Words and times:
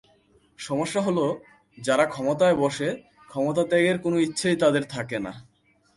সমস্যা 0.59 1.01
হলো, 1.01 1.25
যারা 1.77 2.05
ক্ষমতায় 2.05 2.55
বসে, 2.55 2.89
ক্ষমতা 3.27 3.63
ত্যাগের 3.63 3.97
কোনো 3.99 4.17
ইচ্ছাই 4.19 4.55
তাদের 4.55 4.83
থাকে 4.89 5.17
না। 5.19 5.33